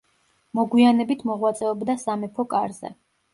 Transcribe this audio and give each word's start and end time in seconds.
მოგვიანებით 0.59 1.21
მოღვაწეობდა 1.31 1.97
სამეფო 2.05 2.47
კარზე. 2.57 2.93